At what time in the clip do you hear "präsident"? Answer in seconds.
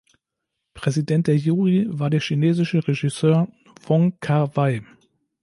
0.73-1.27